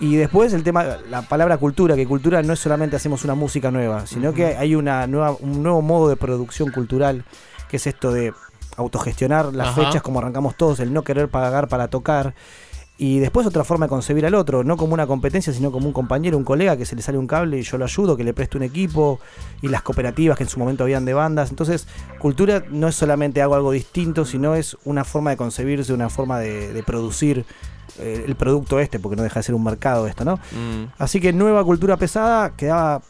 Y 0.00 0.16
después 0.16 0.52
el 0.54 0.62
tema, 0.62 0.84
la 1.10 1.22
palabra 1.22 1.58
cultura, 1.58 1.94
que 1.94 2.06
cultura 2.06 2.42
no 2.42 2.54
es 2.54 2.58
solamente 2.58 2.96
hacemos 2.96 3.24
una 3.24 3.34
música 3.34 3.70
nueva, 3.70 4.06
sino 4.06 4.32
que 4.32 4.56
hay 4.56 4.74
una 4.74 5.06
nueva, 5.06 5.36
un 5.40 5.62
nuevo 5.62 5.82
modo 5.82 6.08
de 6.08 6.16
producción 6.16 6.70
cultural, 6.70 7.24
que 7.68 7.76
es 7.76 7.86
esto 7.86 8.10
de 8.10 8.32
autogestionar 8.76 9.52
las 9.54 9.68
Ajá. 9.68 9.84
fechas 9.84 10.02
como 10.02 10.20
arrancamos 10.20 10.54
todos, 10.56 10.80
el 10.80 10.92
no 10.92 11.02
querer 11.02 11.28
pagar 11.28 11.68
para 11.68 11.88
tocar. 11.88 12.32
Y 13.00 13.20
después 13.20 13.46
otra 13.46 13.62
forma 13.62 13.86
de 13.86 13.90
concebir 13.90 14.26
al 14.26 14.34
otro, 14.34 14.64
no 14.64 14.76
como 14.76 14.92
una 14.92 15.06
competencia, 15.06 15.52
sino 15.52 15.70
como 15.70 15.86
un 15.86 15.92
compañero, 15.92 16.36
un 16.36 16.42
colega 16.42 16.76
que 16.76 16.84
se 16.84 16.96
le 16.96 17.02
sale 17.02 17.16
un 17.16 17.28
cable 17.28 17.58
y 17.58 17.62
yo 17.62 17.78
lo 17.78 17.84
ayudo, 17.84 18.16
que 18.16 18.24
le 18.24 18.34
presto 18.34 18.58
un 18.58 18.64
equipo, 18.64 19.20
y 19.62 19.68
las 19.68 19.82
cooperativas 19.82 20.36
que 20.36 20.42
en 20.42 20.50
su 20.50 20.58
momento 20.58 20.82
habían 20.82 21.04
de 21.04 21.14
bandas. 21.14 21.50
Entonces, 21.50 21.86
cultura 22.18 22.64
no 22.70 22.88
es 22.88 22.96
solamente 22.96 23.40
hago 23.40 23.54
algo 23.54 23.70
distinto, 23.70 24.24
sino 24.24 24.56
es 24.56 24.76
una 24.84 25.04
forma 25.04 25.30
de 25.30 25.36
concebirse, 25.36 25.92
una 25.92 26.08
forma 26.10 26.40
de, 26.40 26.72
de 26.72 26.82
producir 26.82 27.46
eh, 27.98 28.24
el 28.26 28.36
producto 28.36 28.78
este, 28.78 28.98
porque 28.98 29.16
no 29.16 29.22
deja 29.22 29.40
de 29.40 29.44
ser 29.44 29.54
un 29.54 29.64
mercado 29.64 30.06
esto, 30.06 30.24
¿no? 30.24 30.36
Mm. 30.36 30.92
Así 30.98 31.20
que 31.20 31.32
nueva 31.32 31.64
cultura 31.64 31.96
pesada 31.96 32.50
quedaba, 32.56 33.02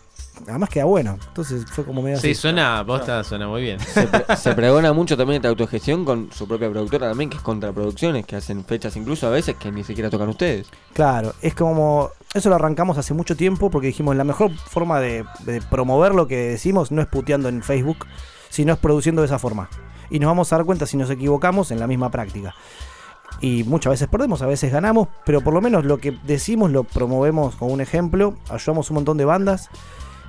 además 0.48 0.68
queda 0.68 0.84
bueno. 0.84 1.18
Entonces 1.28 1.64
fue 1.70 1.84
como 1.84 2.02
medio 2.02 2.18
Sí, 2.18 2.30
así. 2.32 2.34
suena, 2.40 2.84
posta, 2.86 3.22
suena 3.24 3.48
muy 3.48 3.62
bien. 3.62 3.80
Se, 3.80 4.06
pre- 4.06 4.36
se 4.36 4.54
pregona 4.54 4.92
mucho 4.92 5.16
también 5.16 5.36
esta 5.36 5.48
autogestión 5.48 6.04
con 6.04 6.30
su 6.32 6.46
propia 6.46 6.70
productora 6.70 7.08
también, 7.08 7.30
que 7.30 7.36
es 7.36 7.42
Contraproducciones, 7.42 8.24
que 8.26 8.36
hacen 8.36 8.64
fechas 8.64 8.96
incluso 8.96 9.26
a 9.26 9.30
veces 9.30 9.56
que 9.56 9.70
ni 9.72 9.84
siquiera 9.84 10.10
tocan 10.10 10.28
ustedes. 10.28 10.68
Claro, 10.94 11.34
es 11.42 11.54
como. 11.54 12.10
Eso 12.34 12.48
lo 12.50 12.56
arrancamos 12.56 12.98
hace 12.98 13.14
mucho 13.14 13.36
tiempo 13.36 13.70
porque 13.70 13.86
dijimos 13.88 14.14
la 14.14 14.24
mejor 14.24 14.50
forma 14.54 15.00
de, 15.00 15.24
de 15.40 15.62
promover 15.62 16.14
lo 16.14 16.26
que 16.28 16.36
decimos 16.36 16.92
no 16.92 17.00
es 17.00 17.08
puteando 17.08 17.48
en 17.48 17.62
Facebook, 17.62 18.06
sino 18.50 18.74
es 18.74 18.78
produciendo 18.78 19.22
de 19.22 19.26
esa 19.26 19.38
forma. 19.38 19.68
Y 20.10 20.18
nos 20.18 20.28
vamos 20.28 20.52
a 20.52 20.56
dar 20.56 20.64
cuenta 20.66 20.86
si 20.86 20.96
nos 20.96 21.08
equivocamos 21.10 21.70
en 21.70 21.80
la 21.80 21.86
misma 21.86 22.10
práctica. 22.10 22.54
y 23.40 23.62
muchas 23.64 23.90
veces 23.92 24.08
perdemos, 24.08 24.40
a 24.42 24.46
veces 24.46 24.72
ganamos, 24.72 25.08
pero 25.24 25.40
por 25.42 25.52
lo 25.54 25.60
menos 25.60 25.84
lo 25.84 25.98
que 25.98 26.12
decimos 26.24 26.70
lo 26.70 26.84
promovemos 26.84 27.56
con 27.56 27.70
un 27.70 27.80
ejemplo, 27.80 28.34
ayudamos 28.50 28.90
un 28.90 28.94
montón 28.96 29.16
de 29.18 29.24
bandas 29.26 29.68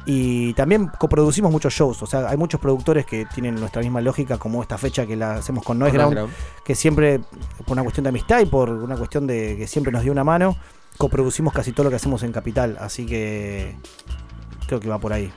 y 0.05 0.53
también 0.53 0.87
coproducimos 0.97 1.51
muchos 1.51 1.73
shows, 1.73 2.01
o 2.01 2.05
sea, 2.07 2.29
hay 2.29 2.37
muchos 2.37 2.59
productores 2.59 3.05
que 3.05 3.25
tienen 3.25 3.55
nuestra 3.55 3.81
misma 3.81 4.01
lógica 4.01 4.37
como 4.37 4.61
esta 4.61 4.77
fecha 4.77 5.05
que 5.05 5.15
la 5.15 5.35
hacemos 5.35 5.63
con 5.63 5.77
Noise 5.77 5.97
Ground, 5.97 6.13
Ground. 6.13 6.33
que 6.65 6.73
siempre, 6.75 7.19
por 7.65 7.73
una 7.73 7.83
cuestión 7.83 8.03
de 8.03 8.09
amistad 8.09 8.39
y 8.39 8.45
por 8.45 8.69
una 8.69 8.95
cuestión 8.95 9.27
de 9.27 9.55
que 9.57 9.67
siempre 9.67 9.91
nos 9.91 10.03
dio 10.03 10.11
una 10.11 10.23
mano, 10.23 10.55
coproducimos 10.97 11.53
casi 11.53 11.71
todo 11.73 11.85
lo 11.85 11.89
que 11.89 11.97
hacemos 11.97 12.23
en 12.23 12.31
Capital, 12.31 12.77
así 12.79 13.05
que 13.05 13.75
creo 14.67 14.79
que 14.79 14.89
va 14.89 14.97
por 14.99 15.13
ahí. 15.13 15.31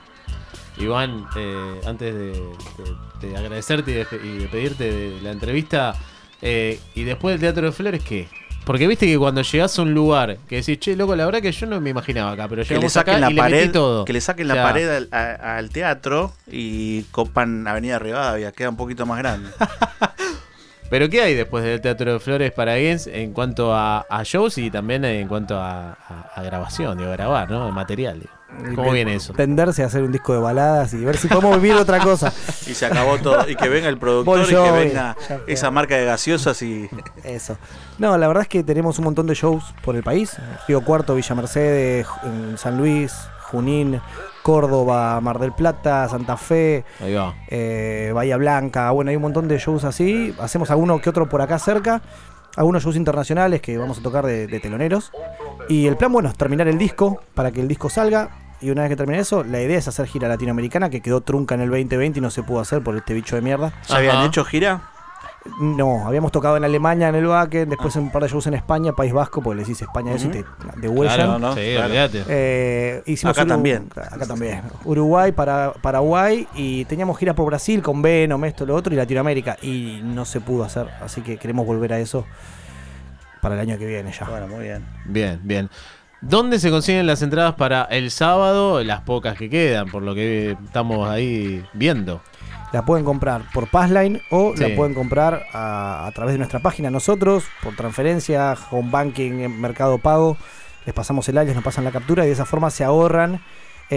Iván, 0.77 1.25
eh, 1.35 1.81
antes 1.85 2.13
de, 2.13 2.31
de- 2.31 3.27
de 3.29 3.37
agradecerte 3.37 3.91
y 3.91 3.93
de, 3.93 4.07
y 4.27 4.37
de 4.39 4.47
pedirte 4.47 4.91
de 4.91 5.21
la 5.21 5.31
entrevista, 5.31 5.93
eh, 6.41 6.79
y 6.95 7.03
después 7.03 7.33
del 7.33 7.41
Teatro 7.41 7.67
de 7.67 7.71
Flores, 7.71 8.03
¿qué? 8.03 8.27
Porque 8.65 8.87
viste 8.87 9.05
que 9.05 9.17
cuando 9.17 9.41
llegás 9.41 9.77
a 9.77 9.81
un 9.81 9.93
lugar 9.93 10.37
que 10.47 10.55
decís, 10.57 10.79
che, 10.79 10.95
loco, 10.95 11.15
la 11.17 11.25
verdad 11.25 11.41
que 11.41 11.51
yo 11.51 11.65
no 11.67 11.81
me 11.81 11.89
imaginaba 11.89 12.31
acá, 12.31 12.47
pero 12.47 12.63
Que 12.63 12.69
le 12.69 12.75
llegamos 12.75 12.95
acá 12.97 13.11
saquen 13.13 13.21
la 13.21 13.29
y 13.29 13.33
le 13.33 13.41
metí 13.41 13.51
pared, 13.53 13.71
todo. 13.71 14.05
que 14.05 14.13
le 14.13 14.21
saquen 14.21 14.45
O 14.45 14.47
la 14.47 14.53
sea, 14.53 14.63
pared 14.63 14.89
al, 14.89 15.09
a- 15.11 15.57
al 15.57 15.69
teatro 15.69 16.31
y 16.49 17.01
copan 17.11 17.67
Avenida 17.67 17.99
Rivadavia, 17.99 18.51
queda 18.53 18.69
un 18.69 18.77
poquito 18.77 19.05
más 19.05 19.17
grande. 19.19 19.49
Pero 20.89 21.09
¿qué 21.09 21.21
hay 21.21 21.33
después 21.33 21.63
del 21.63 21.81
Teatro 21.81 22.13
de 22.13 22.19
Flores 22.19 22.51
para 22.51 22.75
Games 22.75 23.07
en 23.07 23.33
cuanto 23.33 23.73
a, 23.73 24.01
a 24.09 24.23
shows 24.23 24.57
y 24.59 24.69
también 24.69 25.03
en 25.05 25.27
cuanto 25.27 25.57
a, 25.59 25.91
a- 25.93 26.31
a 26.35 26.43
grabación, 26.43 26.97
digo, 26.97 27.09
grabar, 27.11 27.49
¿no? 27.49 27.67
El 27.67 27.73
material. 27.73 28.19
digo. 28.19 28.31
¿Cómo 28.75 28.91
viene 28.91 29.15
eso? 29.15 29.33
Tenderse 29.33 29.83
a 29.83 29.87
hacer 29.87 30.03
un 30.03 30.11
disco 30.11 30.33
de 30.33 30.39
baladas 30.39 30.93
y 30.93 31.03
ver 31.03 31.17
si 31.17 31.27
podemos 31.27 31.61
vivir 31.61 31.75
otra 31.77 31.99
cosa. 31.99 32.31
Y 32.67 32.73
se 32.73 32.85
acabó 32.85 33.17
todo. 33.17 33.47
Y 33.49 33.55
que 33.55 33.67
venga 33.67 33.89
el 33.89 33.97
productor 33.97 34.39
y 34.43 34.47
que 34.47 34.71
venga 34.71 35.17
esa 35.47 35.69
marca 35.69 35.95
de 35.97 36.05
gaseosas 36.05 36.61
y. 36.61 36.89
Eso. 37.23 37.57
No, 37.97 38.17
la 38.17 38.27
verdad 38.27 38.43
es 38.43 38.47
que 38.49 38.63
tenemos 38.63 38.97
un 38.99 39.05
montón 39.05 39.27
de 39.27 39.33
shows 39.35 39.63
por 39.83 39.95
el 39.95 40.03
país. 40.03 40.37
Río 40.67 40.81
Cuarto, 40.81 41.13
Villa 41.15 41.35
Mercedes, 41.35 42.07
San 42.55 42.77
Luis, 42.77 43.13
Junín, 43.51 43.99
Córdoba, 44.43 45.19
Mar 45.21 45.39
del 45.39 45.51
Plata, 45.51 46.07
Santa 46.09 46.37
Fe, 46.37 46.85
Ahí 47.01 47.13
va. 47.13 47.33
eh, 47.49 48.11
Bahía 48.13 48.37
Blanca. 48.37 48.89
Bueno, 48.91 49.09
hay 49.09 49.15
un 49.17 49.21
montón 49.23 49.47
de 49.47 49.57
shows 49.57 49.83
así. 49.83 50.33
Hacemos 50.39 50.71
alguno 50.71 50.99
que 51.01 51.09
otro 51.09 51.27
por 51.27 51.41
acá 51.41 51.59
cerca. 51.59 52.01
Algunos 52.55 52.83
shows 52.83 52.95
internacionales 52.95 53.61
que 53.61 53.77
vamos 53.77 53.97
a 53.99 54.01
tocar 54.03 54.25
de, 54.25 54.47
de 54.47 54.59
teloneros. 54.59 55.11
Y 55.69 55.87
el 55.87 55.97
plan, 55.97 56.11
bueno, 56.13 56.29
es 56.29 56.35
terminar 56.37 56.67
el 56.67 56.77
disco 56.77 57.19
para 57.33 57.51
que 57.51 57.61
el 57.61 57.67
disco 57.67 57.89
salga. 57.89 58.29
Y 58.61 58.69
una 58.69 58.83
vez 58.83 58.89
que 58.91 58.95
termine 58.95 59.19
eso, 59.19 59.43
la 59.43 59.61
idea 59.61 59.77
es 59.77 59.87
hacer 59.87 60.07
gira 60.07 60.27
latinoamericana 60.29 60.89
que 60.89 61.01
quedó 61.01 61.21
trunca 61.21 61.55
en 61.55 61.61
el 61.61 61.69
2020 61.69 62.19
y 62.19 62.21
no 62.21 62.29
se 62.31 62.43
pudo 62.43 62.59
hacer 62.61 62.81
por 62.81 62.95
este 62.95 63.13
bicho 63.13 63.35
de 63.35 63.41
mierda. 63.41 63.73
¿Ya 63.89 63.97
habían 63.97 64.15
Ajá. 64.17 64.25
hecho 64.27 64.45
gira? 64.45 64.81
No, 65.59 66.07
habíamos 66.07 66.31
tocado 66.31 66.55
en 66.55 66.63
Alemania, 66.63 67.09
en 67.09 67.15
el 67.15 67.27
Wacken, 67.27 67.67
después 67.67 67.93
en 67.97 68.03
un 68.03 68.11
par 68.13 68.23
de 68.23 68.29
shows 68.29 68.47
en 68.47 68.53
España, 68.53 68.93
País 68.93 69.11
Vasco, 69.11 69.41
porque 69.41 69.57
le 69.57 69.63
decís 69.63 69.81
España 69.81 70.13
eso 70.13 70.27
y 70.27 70.29
te 70.29 70.45
degüellan. 70.77 71.15
Claro, 71.17 71.39
¿no? 71.39 71.53
sí, 71.53 71.71
Claro. 71.73 71.87
olvídate. 71.87 72.23
Eh, 72.29 73.03
hicimos 73.07 73.37
Acá 73.37 73.43
Uru- 73.45 73.49
también. 73.49 73.89
Acá 73.93 74.25
también. 74.25 74.61
Uruguay, 74.85 75.33
para, 75.33 75.73
Paraguay 75.81 76.47
y 76.55 76.85
teníamos 76.85 77.17
gira 77.17 77.33
por 77.35 77.45
Brasil 77.47 77.81
con 77.81 78.01
Venom, 78.01 78.45
esto, 78.45 78.65
lo 78.65 78.73
otro 78.73 78.93
y 78.93 78.95
Latinoamérica. 78.95 79.57
Y 79.61 79.99
no 80.05 80.23
se 80.23 80.39
pudo 80.39 80.63
hacer, 80.63 80.87
así 81.01 81.19
que 81.19 81.35
queremos 81.35 81.65
volver 81.65 81.91
a 81.91 81.99
eso 81.99 82.25
para 83.41 83.55
el 83.55 83.61
año 83.61 83.77
que 83.77 83.85
viene 83.85 84.13
ya. 84.17 84.25
Bueno, 84.29 84.47
muy 84.47 84.61
bien. 84.63 84.85
Bien, 85.03 85.41
bien. 85.43 85.69
¿Dónde 86.25 86.57
se 86.59 86.69
consiguen 86.69 87.05
las 87.05 87.21
entradas 87.21 87.55
para 87.55 87.83
el 87.83 88.09
sábado? 88.09 88.81
Las 88.83 89.01
pocas 89.01 89.37
que 89.37 89.49
quedan, 89.49 89.89
por 89.89 90.03
lo 90.03 90.15
que 90.15 90.55
estamos 90.65 91.09
ahí 91.09 91.63
viendo. 91.73 92.21
La 92.71 92.85
pueden 92.85 93.03
comprar 93.05 93.43
por 93.53 93.69
Passline 93.69 94.21
o 94.31 94.53
Sí. 94.55 94.63
la 94.63 94.75
pueden 94.75 94.93
comprar 94.95 95.43
a, 95.53 96.07
a 96.07 96.11
través 96.13 96.33
de 96.33 96.37
nuestra 96.39 96.59
página 96.59 96.89
nosotros, 96.89 97.43
por 97.61 97.75
transferencia, 97.75 98.55
home 98.71 98.89
banking, 98.89 99.47
Mercado 99.59 99.97
Pago. 99.97 100.37
Les 100.85 100.95
pasamos 100.95 101.27
el 101.29 101.37
alias, 101.37 101.55
nos 101.55 101.63
pasan 101.63 101.83
la 101.83 101.91
captura 101.91 102.23
y 102.23 102.27
de 102.27 102.33
esa 102.33 102.45
forma 102.45 102.69
se 102.71 102.83
ahorran 102.83 103.41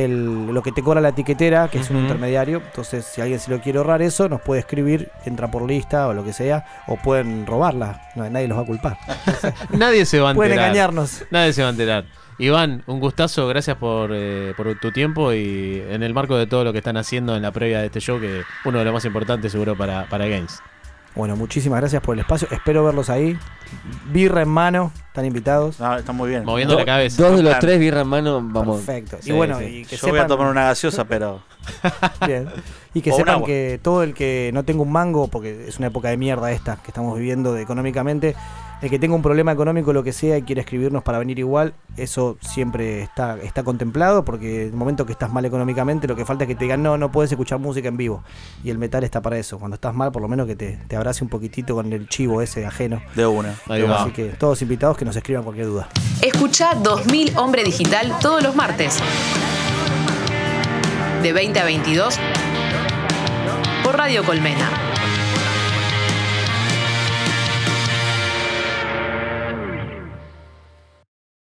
el- 0.05 0.47
lo 0.47 0.63
que 0.63 0.73
te 0.73 0.83
cobra 0.83 1.01
la 1.01 1.09
etiquetera, 1.11 1.69
que 1.69 1.79
es 1.79 1.91
un 1.91 1.99
intermediario. 1.99 2.63
Entonces, 2.65 3.05
si 3.05 3.21
alguien 3.21 3.41
se 3.41 3.51
lo 3.51 3.61
quiere 3.61 3.79
ahorrar 3.79 4.03
eso, 4.03 4.29
nos 4.29 4.41
puede 4.41 4.61
escribir, 4.61 5.11
entra 5.25 5.51
por 5.51 5.63
lista 5.67 6.09
o 6.09 6.15
lo 6.15 6.25
que 6.25 6.33
sea, 6.33 6.65
o 6.87 6.97
pueden 6.97 7.47
robarla. 7.47 8.03
No, 8.15 8.29
nadie 8.31 8.49
los 8.49 8.59
va 8.59 8.63
a 8.63 8.67
culpar. 8.67 8.99
Nadie 9.71 10.05
se 10.07 10.21
va 10.21 10.29
a 10.29 10.33
enterar. 10.33 10.49
pueden 10.49 10.53
engañarnos. 10.59 11.25
Nadie 11.31 11.53
se 11.53 11.63
va 11.63 11.69
a 11.69 11.71
enterar. 11.73 12.05
Iván, 12.39 12.83
un 12.87 13.01
gustazo, 13.01 13.49
gracias 13.49 13.77
por, 13.79 14.11
eh, 14.13 14.53
por 14.57 14.79
tu 14.79 14.93
tiempo 14.93 15.33
y 15.33 15.83
en 15.89 16.03
el 16.03 16.13
marco 16.13 16.37
de 16.37 16.47
todo 16.47 16.65
lo 16.65 16.73
que 16.73 16.79
están 16.79 16.99
haciendo 16.99 17.35
en 17.35 17.41
la 17.43 17.51
previa 17.51 17.81
de 17.81 17.87
este 17.87 18.01
show, 18.01 18.21
que 18.21 18.43
uno 18.67 18.79
de 18.79 18.85
los 18.85 18.93
más 18.93 19.05
importantes 19.07 19.53
seguro 19.53 19.75
para, 19.77 20.05
para 20.11 20.27
Games. 20.27 20.61
Bueno, 21.17 21.35
muchísimas 21.35 21.81
gracias 21.81 22.03
por 22.03 22.15
el 22.15 22.21
espacio. 22.21 22.47
Espero 22.51 22.85
verlos 22.85 23.09
ahí. 23.11 23.39
Birra 24.13 24.43
en 24.43 24.49
mano, 24.49 24.93
están 25.09 25.25
invitados. 25.25 25.81
No, 25.81 25.97
está 25.97 26.13
muy 26.13 26.29
bien. 26.29 26.45
Moviendo 26.45 26.75
Do- 26.75 26.81
la 26.81 26.85
cabeza. 26.87 27.23
Dos 27.23 27.39
de 27.39 27.43
los 27.43 27.59
tres 27.59 27.81
birra 27.81 28.03
en 28.03 28.09
mano, 28.09 28.41
vamos. 28.43 28.83
Perfecto. 28.83 29.17
Sí, 29.21 29.31
y 29.31 29.33
bueno, 29.33 29.59
sí. 29.59 29.65
y 29.65 29.85
que 29.87 29.97
Yo 29.97 30.09
voy 30.09 30.19
a 30.19 30.23
sepan- 30.25 30.29
tomar 30.29 30.49
una 30.51 30.65
gaseosa, 30.67 31.05
pero. 31.07 31.41
Bien. 32.27 32.49
Y 32.95 33.01
que 33.01 33.11
O 33.13 33.17
sepan 33.17 33.43
que 33.45 33.81
todo 33.83 34.03
el 34.03 34.13
que 34.15 34.51
no 34.55 34.65
tenga 34.65 34.83
un 34.83 34.93
mango, 34.93 35.29
porque 35.29 35.67
es 35.67 35.79
una 35.79 35.89
época 35.89 36.09
de 36.11 36.17
mierda 36.19 36.53
esta 36.53 36.77
que 36.77 36.89
estamos 36.89 37.17
viviendo 37.19 37.57
económicamente, 37.57 38.37
el 38.83 38.91
que 38.91 38.99
tenga 38.99 39.15
un 39.15 39.23
problema 39.23 39.53
económico, 39.53 39.93
lo 39.93 40.03
que 40.03 40.13
sea, 40.13 40.37
y 40.37 40.43
quiere 40.43 40.61
escribirnos 40.61 41.03
para 41.03 41.19
venir 41.19 41.39
igual, 41.39 41.75
eso 41.97 42.37
siempre 42.41 43.03
está, 43.03 43.39
está 43.43 43.63
contemplado, 43.63 44.25
porque 44.25 44.63
en 44.63 44.69
el 44.69 44.75
momento 44.75 45.07
que 45.07 45.13
estás 45.13 45.33
mal 45.33 45.45
económicamente, 45.45 46.07
lo 46.07 46.15
que 46.15 46.25
falta 46.25 46.45
es 46.45 46.49
que 46.49 46.55
te 46.55 46.65
digan, 46.65 46.83
no, 46.83 46.99
no 46.99 47.11
puedes 47.11 47.31
escuchar 47.31 47.59
música 47.59 47.89
en 47.89 47.97
vivo. 47.97 48.23
Y 48.63 48.71
el 48.71 48.79
metal 48.79 49.05
está 49.05 49.23
para 49.23 49.39
eso. 49.39 49.59
Cuando 49.59 49.77
estás 49.77 49.95
mal, 49.95 50.13
por 50.13 50.23
lo 50.23 50.29
menos 50.29 50.47
que 50.47 50.57
te, 50.57 50.79
te 50.89 50.97
abrace 50.97 51.25
un 51.25 51.31
poquitito 51.31 51.75
con 51.75 51.93
el 51.93 52.09
chivo 52.09 52.43
ese 52.43 52.67
ajeno. 52.67 53.01
De 53.15 53.27
una. 53.27 53.55
Ahí 53.69 53.83
va. 53.83 54.03
Así 54.03 54.11
que 54.11 54.27
todos 54.27 54.61
invitados 54.63 54.97
que 54.97 55.05
nos 55.05 55.17
escriban 55.17 55.43
cualquier 55.43 55.67
duda. 55.67 55.89
Escucha 56.21 56.75
2000 56.75 57.37
Hombre 57.39 57.65
Digital 57.65 58.13
todos 58.21 58.43
los 58.43 58.55
martes. 58.55 58.99
De 61.23 61.33
20 61.33 61.59
a 61.59 61.65
22 61.65 62.19
por 63.83 63.97
Radio 63.97 64.25
Colmena. 64.25 64.86